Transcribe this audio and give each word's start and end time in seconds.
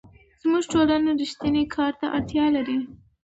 زموږ 0.41 0.63
ټولنه 0.71 1.11
رښتیني 1.21 1.63
کار 1.75 1.91
ته 1.99 2.05
اړتیا 2.17 2.45
لري. 2.55 2.77